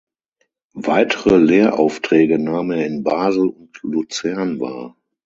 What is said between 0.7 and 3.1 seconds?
Weitere Lehraufträge nahm er in